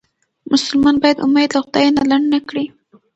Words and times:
مسلمان 0.51 0.95
باید 1.03 1.21
امید 1.25 1.49
له 1.55 1.59
خدای 1.65 1.87
نه 1.97 2.03
لنډ 2.09 2.25
نه 2.33 2.39
کړي. 2.49 2.65